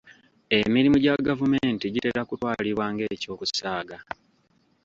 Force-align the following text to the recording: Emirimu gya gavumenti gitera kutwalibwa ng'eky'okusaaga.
Emirimu 0.59 0.97
gya 1.03 1.15
gavumenti 1.27 1.85
gitera 1.93 2.21
kutwalibwa 2.29 2.85
ng'eky'okusaaga. 2.91 3.97